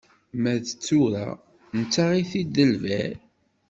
[0.41, 1.27] Ma d tura,
[1.77, 3.09] nettaɣ-it-id d lbiɛ.